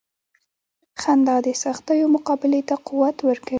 [1.01, 3.49] •خندا د سختیو مقابلې ته قوت ورکوي.